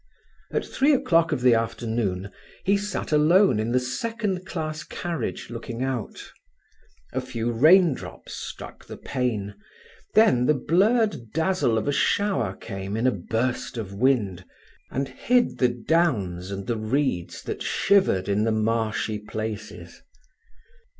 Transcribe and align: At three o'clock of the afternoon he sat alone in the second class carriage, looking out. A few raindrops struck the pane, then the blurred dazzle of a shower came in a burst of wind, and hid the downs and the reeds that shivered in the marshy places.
At 0.49 0.65
three 0.65 0.93
o'clock 0.95 1.31
of 1.31 1.41
the 1.41 1.53
afternoon 1.53 2.31
he 2.63 2.75
sat 2.75 3.11
alone 3.11 3.59
in 3.59 3.71
the 3.71 3.79
second 3.79 4.47
class 4.47 4.83
carriage, 4.83 5.51
looking 5.51 5.83
out. 5.83 6.31
A 7.13 7.21
few 7.21 7.51
raindrops 7.51 8.33
struck 8.33 8.83
the 8.85 8.97
pane, 8.97 9.53
then 10.15 10.47
the 10.47 10.55
blurred 10.55 11.31
dazzle 11.33 11.77
of 11.77 11.87
a 11.87 11.91
shower 11.93 12.55
came 12.55 12.97
in 12.97 13.05
a 13.05 13.11
burst 13.11 13.77
of 13.77 13.93
wind, 13.93 14.43
and 14.89 15.07
hid 15.07 15.59
the 15.59 15.69
downs 15.69 16.49
and 16.49 16.65
the 16.65 16.77
reeds 16.77 17.43
that 17.43 17.61
shivered 17.61 18.27
in 18.27 18.43
the 18.43 18.51
marshy 18.51 19.19
places. 19.19 20.01